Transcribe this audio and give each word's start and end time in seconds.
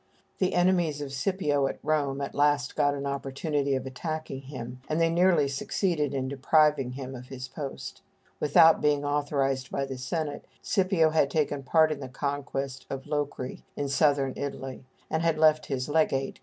The 0.39 0.55
enemies 0.55 0.99
of 0.99 1.13
Scipio 1.13 1.67
at 1.67 1.77
Rome 1.83 2.21
at 2.21 2.33
last 2.33 2.75
got 2.75 2.95
an 2.95 3.05
opportunity 3.05 3.75
of 3.75 3.85
attacking 3.85 4.41
him, 4.41 4.81
and 4.89 4.99
they 4.99 5.11
nearly 5.11 5.47
succeeded 5.47 6.11
in 6.15 6.27
depriving 6.27 6.93
him 6.93 7.13
of 7.13 7.27
his 7.27 7.47
post. 7.47 8.01
Without 8.39 8.81
being 8.81 9.05
authorized 9.05 9.69
by 9.69 9.85
the 9.85 9.99
Senate, 9.99 10.45
Scipio 10.63 11.11
had 11.11 11.29
taken 11.29 11.61
part 11.61 11.91
in 11.91 11.99
the 11.99 12.09
conquest 12.09 12.87
of 12.89 13.03
Locri, 13.05 13.61
in 13.75 13.87
Southern 13.89 14.33
Italy, 14.35 14.83
and 15.07 15.21
had 15.21 15.37
left 15.37 15.67
his 15.67 15.87
legate, 15.87 16.33
Q. 16.37 16.39